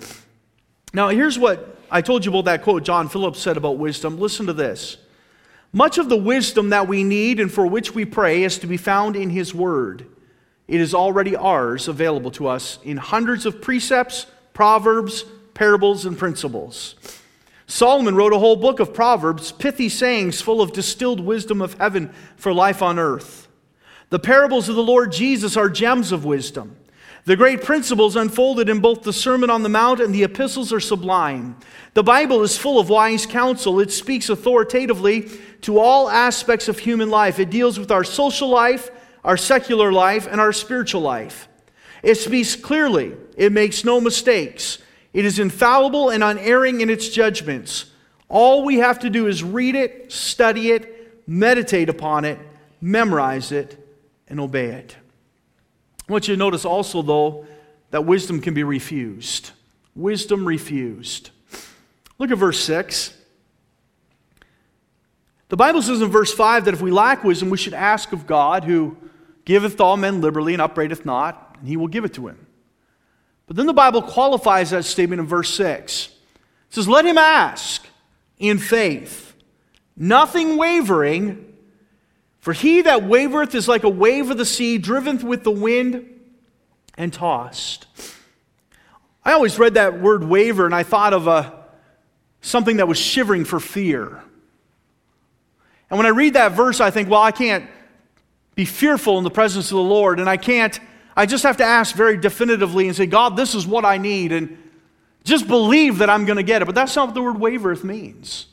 [0.93, 4.19] Now, here's what I told you about that quote John Phillips said about wisdom.
[4.19, 4.97] Listen to this.
[5.71, 8.77] Much of the wisdom that we need and for which we pray is to be
[8.77, 10.07] found in His Word.
[10.67, 16.95] It is already ours, available to us in hundreds of precepts, proverbs, parables, and principles.
[17.67, 22.13] Solomon wrote a whole book of Proverbs, pithy sayings full of distilled wisdom of heaven
[22.35, 23.47] for life on earth.
[24.09, 26.77] The parables of the Lord Jesus are gems of wisdom.
[27.25, 30.79] The great principles unfolded in both the Sermon on the Mount and the epistles are
[30.79, 31.57] sublime.
[31.95, 33.79] The Bible is full of wise counsel.
[33.79, 37.39] It speaks authoritatively to all aspects of human life.
[37.39, 38.91] It deals with our social life,
[39.23, 41.47] our secular life, and our spiritual life.
[42.03, 44.77] It speaks clearly, it makes no mistakes.
[45.11, 47.85] It is infallible and unerring in its judgments.
[48.29, 52.37] All we have to do is read it, study it, meditate upon it,
[52.81, 53.79] memorize it,
[54.27, 54.95] and obey it.
[56.07, 57.45] I want you to notice also, though,
[57.91, 59.51] that wisdom can be refused.
[59.95, 61.31] Wisdom refused.
[62.19, 63.13] Look at verse 6.
[65.49, 68.27] The Bible says in verse 5 that if we lack wisdom, we should ask of
[68.27, 68.97] God, who
[69.45, 72.45] giveth all men liberally and upbraideth not, and he will give it to him.
[73.47, 76.07] But then the Bible qualifies that statement in verse 6.
[76.07, 76.13] It
[76.69, 77.85] says, Let him ask
[78.39, 79.33] in faith,
[79.95, 81.54] nothing wavering,
[82.45, 86.07] for he that wavereth is like a wave of the sea, driven with the wind
[86.95, 87.87] and tossed.
[89.23, 91.65] I always read that word waver and I thought of a,
[92.41, 94.21] something that was shivering for fear.
[95.89, 97.67] And when I read that verse, I think, well, I can't
[98.53, 100.79] be fearful in the presence of the Lord, and I can't,
[101.15, 104.31] I just have to ask very definitively and say, God, this is what I need,
[104.31, 104.55] and
[105.23, 106.65] just believe that I'm going to get it.
[106.65, 108.45] But that's not what the word wavereth means.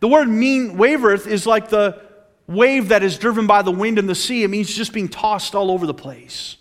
[0.00, 2.12] The word mean wavereth is like the
[2.46, 4.42] wave that is driven by the wind and the sea.
[4.42, 6.56] It means just being tossed all over the place.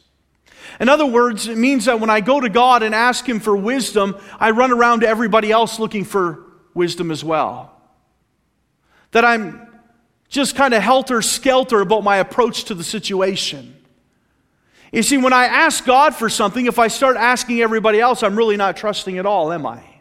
[0.79, 3.55] In other words, it means that when I go to God and ask Him for
[3.55, 7.71] wisdom, I run around to everybody else looking for wisdom as well.
[9.11, 9.67] That I'm
[10.29, 13.75] just kind of helter skelter about my approach to the situation.
[14.91, 18.35] You see, when I ask God for something, if I start asking everybody else, I'm
[18.35, 19.92] really not trusting at all, am I?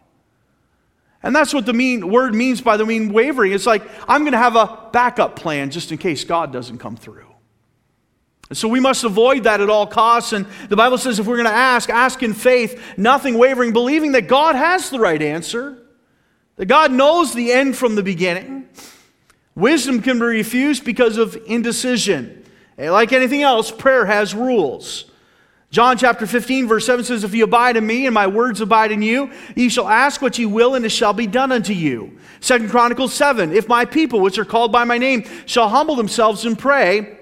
[1.22, 3.52] And that's what the mean word means by the mean wavering.
[3.52, 6.96] It's like I'm going to have a backup plan just in case God doesn't come
[6.96, 7.26] through.
[8.48, 10.32] And so we must avoid that at all costs.
[10.32, 14.12] And the Bible says if we're going to ask, ask in faith, nothing wavering, believing
[14.12, 15.78] that God has the right answer,
[16.56, 18.68] that God knows the end from the beginning.
[19.54, 22.44] Wisdom can be refused because of indecision.
[22.76, 25.10] Like anything else, prayer has rules.
[25.72, 28.92] John chapter 15, verse 7 says, If you abide in me and my words abide
[28.92, 32.18] in you, ye shall ask what ye will, and it shall be done unto you.
[32.40, 36.44] Second Chronicles 7, If my people, which are called by my name, shall humble themselves
[36.44, 37.18] and pray,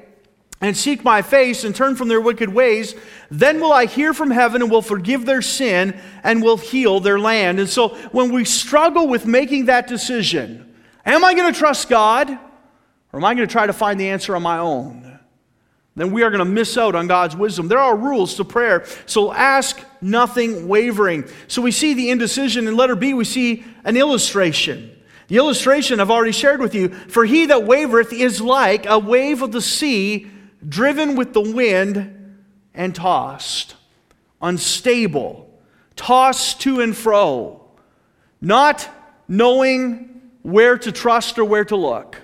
[0.61, 2.97] and seek my face, and turn from their wicked ways,
[3.31, 7.21] then will I hear from heaven and will forgive their sin and will heal their
[7.21, 7.61] land.
[7.61, 10.67] And so when we struggle with making that decision,
[11.07, 14.09] Am I going to trust God or am I going to try to find the
[14.11, 15.20] answer on my own?
[15.97, 17.69] Then we are going to miss out on God's wisdom.
[17.69, 21.29] There are rules to prayer, so ask nothing wavering.
[21.49, 22.69] So we see the indecision.
[22.69, 24.97] In letter B, we see an illustration.
[25.29, 26.89] The illustration I've already shared with you.
[26.89, 30.31] For he that wavereth is like a wave of the sea
[30.67, 32.37] driven with the wind
[32.75, 33.75] and tossed,
[34.41, 35.51] unstable,
[35.97, 37.65] tossed to and fro,
[38.41, 38.89] not
[39.29, 42.17] knowing where to trust or where to look.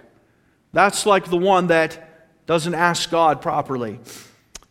[0.73, 2.06] That's like the one that
[2.47, 4.01] doesn't ask God properly.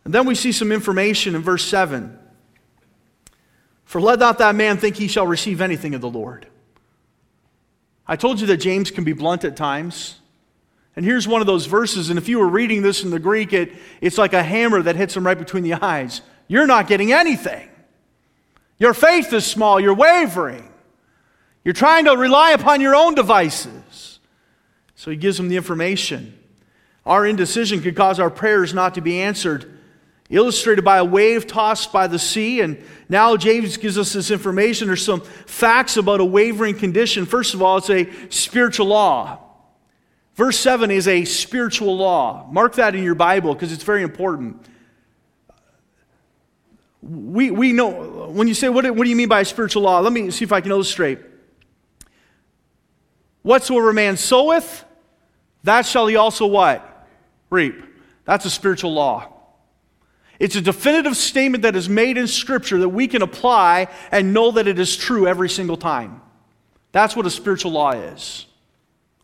[0.04, 2.18] And then we see some information in verse 7.
[3.84, 6.46] For let not that man think he shall receive anything of the Lord.
[8.06, 10.16] I told you that James can be blunt at times.
[10.94, 13.52] And here's one of those verses, and if you were reading this in the Greek,
[13.52, 16.22] it, it's like a hammer that hits him right between the eyes.
[16.48, 17.68] You're not getting anything.
[18.78, 20.72] Your faith is small, you're wavering.
[21.64, 24.20] You're trying to rely upon your own devices.
[24.94, 26.38] So he gives them the information.
[27.06, 29.72] Our indecision could cause our prayers not to be answered.
[30.28, 32.60] Illustrated by a wave tossed by the sea.
[32.60, 34.88] And now James gives us this information.
[34.88, 37.24] There's some facts about a wavering condition.
[37.24, 39.38] First of all, it's a spiritual law.
[40.34, 42.48] Verse 7 is a spiritual law.
[42.50, 44.66] Mark that in your Bible because it's very important.
[47.00, 50.00] We, we know, when you say, what, what do you mean by a spiritual law?
[50.00, 51.20] Let me see if I can illustrate.
[53.42, 54.84] Whatsoever man soweth,
[55.62, 56.95] that shall he also what?
[57.50, 57.82] Reap.
[58.24, 59.32] That's a spiritual law.
[60.38, 64.50] It's a definitive statement that is made in Scripture that we can apply and know
[64.50, 66.20] that it is true every single time.
[66.92, 68.46] That's what a spiritual law is.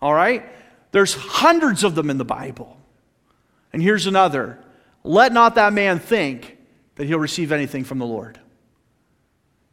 [0.00, 0.44] All right?
[0.92, 2.78] There's hundreds of them in the Bible.
[3.72, 4.58] And here's another
[5.04, 6.58] let not that man think
[6.94, 8.38] that he'll receive anything from the Lord.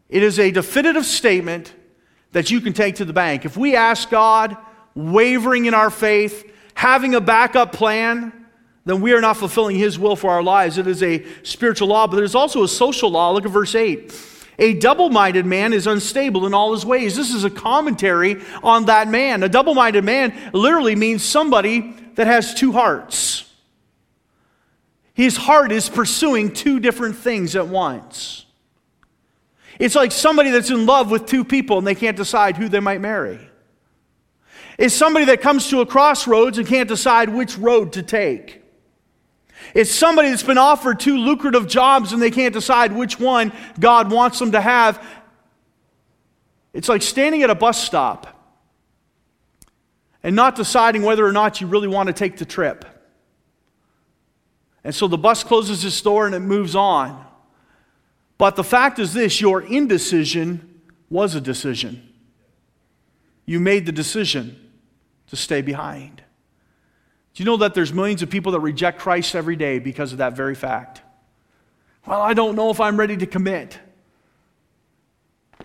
[0.10, 1.74] It is a definitive statement
[2.32, 3.46] that you can take to the bank.
[3.46, 4.58] If we ask God,
[4.96, 8.34] wavering in our faith, having a backup plan,
[8.86, 10.78] then we are not fulfilling His will for our lives.
[10.78, 13.32] It is a spiritual law, but there's also a social law.
[13.32, 14.12] Look at verse 8.
[14.60, 17.16] A double minded man is unstable in all his ways.
[17.16, 19.42] This is a commentary on that man.
[19.42, 23.50] A double minded man literally means somebody that has two hearts.
[25.14, 28.46] His heart is pursuing two different things at once.
[29.80, 32.82] It's like somebody that's in love with two people and they can't decide who they
[32.82, 33.40] might marry.
[34.78, 38.59] It's somebody that comes to a crossroads and can't decide which road to take.
[39.74, 44.12] It's somebody that's been offered two lucrative jobs and they can't decide which one God
[44.12, 45.06] wants them to have.
[46.74, 48.36] It's like standing at a bus stop
[50.24, 52.86] and not deciding whether or not you really want to take the trip.
[54.84, 57.26] And so the bus closes its door and it moves on.
[58.38, 62.08] But the fact is this your indecision was a decision.
[63.46, 64.72] You made the decision
[65.28, 66.24] to stay behind.
[67.34, 70.18] Do you know that there's millions of people that reject Christ every day because of
[70.18, 71.02] that very fact?
[72.06, 73.78] Well, I don't know if I'm ready to commit.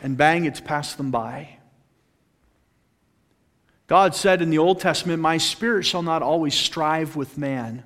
[0.02, 1.58] And bang, it's passed them by.
[3.86, 7.84] God said in the Old Testament, My spirit shall not always strive with man.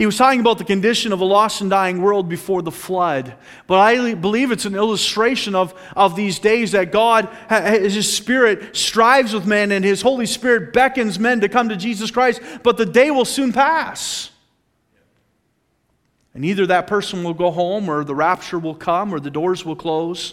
[0.00, 3.34] He was talking about the condition of a lost and dying world before the flood.
[3.66, 9.34] But I believe it's an illustration of, of these days that God, His Spirit, strives
[9.34, 12.40] with men and His Holy Spirit beckons men to come to Jesus Christ.
[12.62, 14.30] But the day will soon pass.
[16.32, 19.66] And either that person will go home or the rapture will come or the doors
[19.66, 20.32] will close.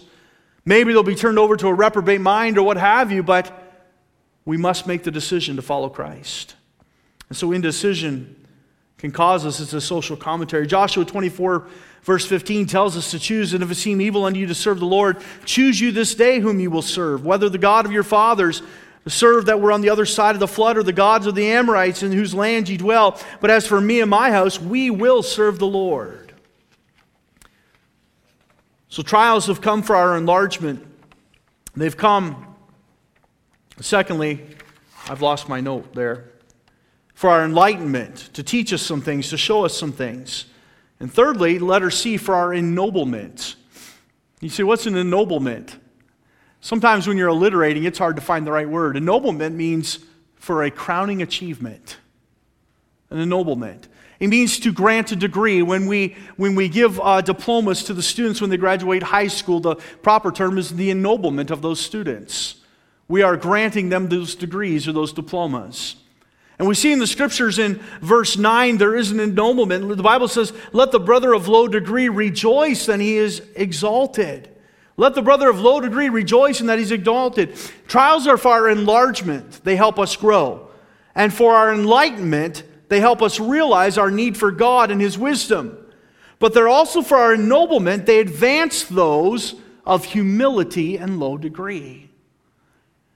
[0.64, 3.52] Maybe they'll be turned over to a reprobate mind or what have you, but
[4.46, 6.56] we must make the decision to follow Christ.
[7.28, 8.37] And so indecision
[8.98, 9.60] can cause us.
[9.60, 10.66] It's a social commentary.
[10.66, 11.68] Joshua 24,
[12.02, 14.80] verse 15 tells us to choose, and if it seem evil unto you to serve
[14.80, 18.04] the Lord, choose you this day whom you will serve, whether the God of your
[18.04, 18.62] fathers
[19.06, 21.48] serve that were on the other side of the flood, or the gods of the
[21.48, 23.20] Amorites in whose land ye dwell.
[23.40, 26.34] But as for me and my house, we will serve the Lord.
[28.90, 30.86] So trials have come for our enlargement.
[31.76, 32.56] They've come.
[33.80, 34.42] Secondly,
[35.08, 36.32] I've lost my note there
[37.18, 40.46] for our enlightenment, to teach us some things, to show us some things.
[41.00, 43.56] And thirdly, letter C, for our ennoblement.
[44.40, 45.80] You say, what's an ennoblement?
[46.62, 48.98] Sometimes when you're alliterating, it's hard to find the right word.
[48.98, 49.98] Ennoblement means
[50.36, 51.98] for a crowning achievement.
[53.10, 53.88] An ennoblement.
[54.20, 55.64] It means to grant a degree.
[55.64, 59.60] When we, when we give uh, diplomas to the students when they graduate high school,
[59.60, 62.58] the proper term is the ennoblement of those students.
[63.08, 65.96] We are granting them those degrees or those diplomas.
[66.60, 69.88] And we see in the scriptures in verse 9, there is an ennoblement.
[69.96, 74.50] The Bible says, Let the brother of low degree rejoice that he is exalted.
[75.00, 77.56] Let the brother of low degree rejoice in that he's exalted.
[77.88, 80.70] Trials are for our enlargement, they help us grow.
[81.14, 85.78] And for our enlightenment, they help us realize our need for God and his wisdom.
[86.40, 89.56] But they're also for our ennoblement, they advance those
[89.86, 92.10] of humility and low degree.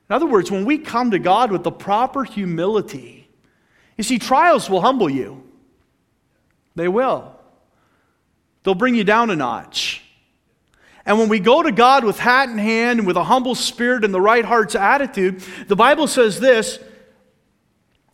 [0.09, 3.20] In other words, when we come to God with the proper humility,
[4.01, 5.43] you see, trials will humble you.
[6.75, 7.35] They will.
[8.63, 10.01] They'll bring you down a notch.
[11.05, 14.03] And when we go to God with hat in hand and with a humble spirit
[14.03, 16.79] and the right heart's attitude, the Bible says this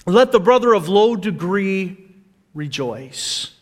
[0.05, 1.95] let the brother of low degree
[2.53, 3.53] rejoice.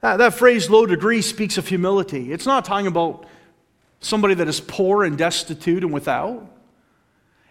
[0.00, 2.32] That, that phrase, low degree, speaks of humility.
[2.32, 3.26] It's not talking about
[4.00, 6.50] somebody that is poor and destitute and without,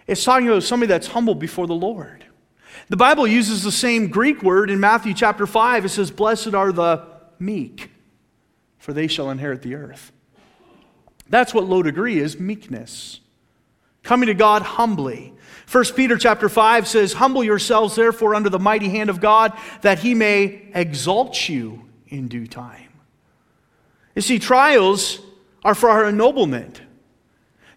[0.07, 2.18] it's talking about somebody that's humble before the Lord.
[2.89, 5.85] The Bible uses the same Greek word in Matthew chapter 5.
[5.85, 7.05] It says, Blessed are the
[7.37, 7.91] meek,
[8.79, 10.11] for they shall inherit the earth.
[11.29, 13.19] That's what low degree is meekness.
[14.01, 15.33] Coming to God humbly.
[15.71, 19.99] 1 Peter chapter 5 says, Humble yourselves therefore under the mighty hand of God, that
[19.99, 22.89] he may exalt you in due time.
[24.15, 25.19] You see, trials
[25.63, 26.81] are for our ennoblement.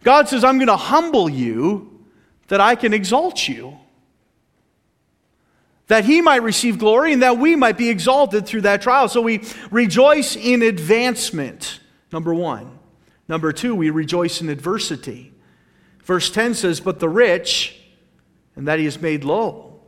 [0.03, 2.07] God says, I'm going to humble you
[2.49, 3.79] that I can exalt you
[5.89, 9.09] that he might receive glory and that we might be exalted through that trial.
[9.09, 11.81] So we rejoice in advancement,
[12.13, 12.79] number one.
[13.29, 15.33] Number two, we rejoice in adversity.
[16.05, 17.81] Verse 10 says, But the rich,
[18.57, 19.81] and that he is made low,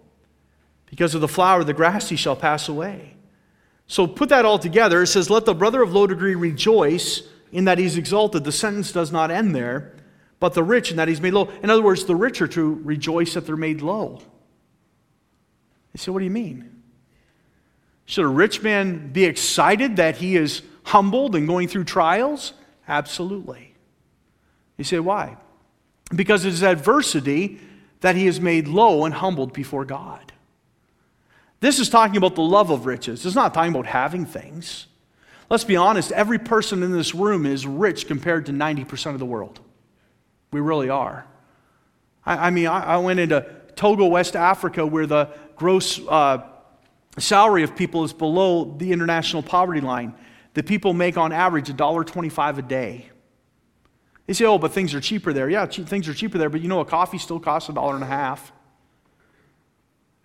[0.87, 3.17] because of the flower of the grass he shall pass away.
[3.87, 5.03] So put that all together.
[5.03, 7.23] It says, Let the brother of low degree rejoice
[7.53, 8.45] in that he's exalted.
[8.45, 9.95] The sentence does not end there,
[10.41, 11.51] but the rich in that he's made low.
[11.63, 14.21] In other words, the rich are to rejoice that they're made low.
[15.95, 16.83] They say, What do you mean?
[18.05, 22.53] Should a rich man be excited that he is humbled and going through trials?
[22.87, 23.75] Absolutely.
[24.77, 25.39] You say, Why?
[26.15, 27.61] Because it is adversity
[28.01, 30.33] that he is made low and humbled before God.
[31.61, 33.25] This is talking about the love of riches.
[33.25, 34.87] It's not talking about having things.
[35.49, 39.25] Let's be honest, every person in this room is rich compared to 90% of the
[39.25, 39.61] world.
[40.51, 41.27] We really are.
[42.27, 46.47] I, I mean, I, I, went into Togo, West Africa, where the gross uh,
[47.19, 50.15] salary of people is below the international poverty line.
[50.55, 53.11] The people make on average $1.25 a day.
[54.27, 55.51] They say, oh, but things are cheaper there.
[55.51, 57.95] Yeah, che- things are cheaper there, but you know a coffee still costs a dollar
[57.95, 58.53] and a half.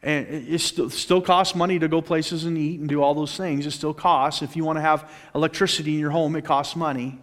[0.01, 3.36] And it still, still costs money to go places and eat and do all those
[3.36, 3.65] things.
[3.65, 4.41] It still costs.
[4.41, 7.19] If you want to have electricity in your home, it costs money.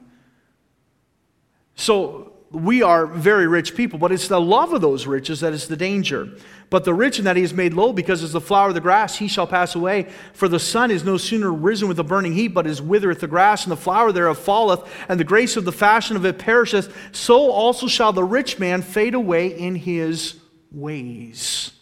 [1.75, 5.67] So we are very rich people, but it's the love of those riches that is
[5.67, 6.29] the danger.
[6.71, 8.81] But the rich in that he is made low, because as the flower of the
[8.81, 10.09] grass, he shall pass away.
[10.33, 13.27] For the sun is no sooner risen with a burning heat, but is withereth the
[13.27, 16.95] grass, and the flower thereof falleth, and the grace of the fashion of it perisheth.
[17.13, 20.37] So also shall the rich man fade away in his
[20.71, 21.73] ways.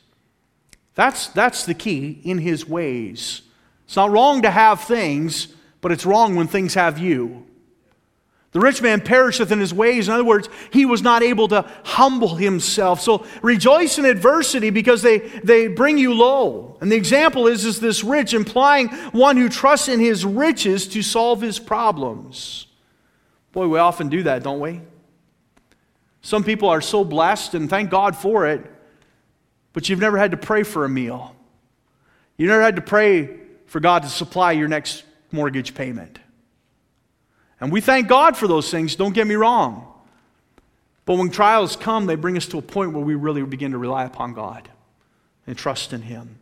[0.95, 3.43] That's, that's the key in his ways.
[3.85, 5.49] It's not wrong to have things,
[5.81, 7.47] but it's wrong when things have you.
[8.55, 10.07] The rich man perisheth in his ways.
[10.07, 13.01] In other words, he was not able to humble himself.
[13.01, 16.79] So rejoice in adversity because they, they bring you low.
[16.81, 21.03] And the example is, is this rich, implying one who trusts in his riches to
[21.03, 22.69] solve his problems.
[23.51, 24.83] Boy, we often do that, don't we?
[26.23, 28.65] Some people are so blessed, and thank God for it,
[29.73, 31.35] but you've never had to pray for a meal.
[32.37, 33.37] You never had to pray
[33.67, 35.03] for God to supply your next
[35.33, 36.21] mortgage payment.
[37.65, 39.91] And we thank God for those things, don't get me wrong.
[41.07, 43.79] But when trials come, they bring us to a point where we really begin to
[43.79, 44.69] rely upon God
[45.47, 46.39] and trust in Him.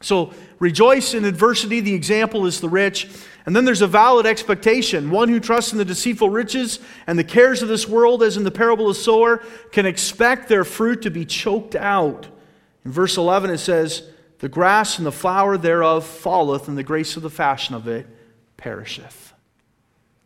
[0.00, 1.78] So rejoice in adversity.
[1.78, 3.08] The example is the rich.
[3.46, 5.12] And then there's a valid expectation.
[5.12, 8.42] One who trusts in the deceitful riches and the cares of this world, as in
[8.42, 12.26] the parable of sower, can expect their fruit to be choked out.
[12.84, 14.02] In verse 11, it says,
[14.40, 18.08] The grass and the flower thereof falleth, and the grace of the fashion of it
[18.56, 19.29] perisheth.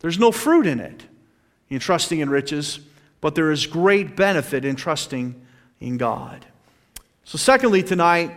[0.05, 1.03] There's no fruit in it,
[1.71, 2.79] in trusting in riches,
[3.23, 5.35] but there is great benefit in trusting
[5.81, 6.45] in God.
[7.25, 8.37] So, secondly, tonight,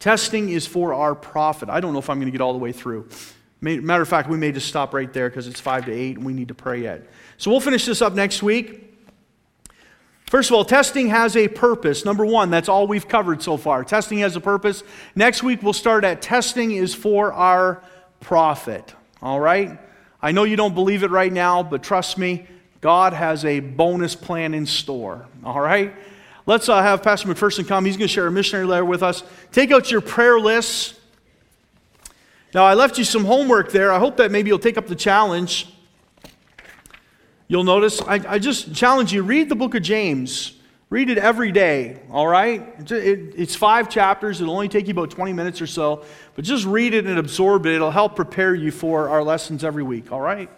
[0.00, 1.68] testing is for our profit.
[1.68, 3.08] I don't know if I'm going to get all the way through.
[3.60, 6.26] Matter of fact, we may just stop right there because it's 5 to 8 and
[6.26, 7.06] we need to pray yet.
[7.36, 8.92] So, we'll finish this up next week.
[10.26, 12.04] First of all, testing has a purpose.
[12.04, 13.84] Number one, that's all we've covered so far.
[13.84, 14.82] Testing has a purpose.
[15.14, 17.84] Next week, we'll start at testing is for our
[18.18, 18.92] profit.
[19.22, 19.78] All right?
[20.22, 22.46] I know you don't believe it right now, but trust me,
[22.80, 25.26] God has a bonus plan in store.
[25.44, 25.92] All right?
[26.46, 27.84] Let's uh, have Pastor McPherson come.
[27.84, 29.22] He's going to share a missionary letter with us.
[29.50, 30.98] Take out your prayer lists.
[32.54, 33.92] Now, I left you some homework there.
[33.92, 35.72] I hope that maybe you'll take up the challenge
[37.52, 40.54] You'll notice, I, I just challenge you read the book of James.
[40.92, 42.74] Read it every day, all right?
[42.80, 44.42] It, it, it's five chapters.
[44.42, 46.04] It'll only take you about 20 minutes or so.
[46.34, 47.72] But just read it and absorb it.
[47.72, 50.50] It'll help prepare you for our lessons every week, all right?